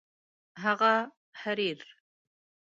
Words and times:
هغه 0.63 0.93
حریر 1.41 1.79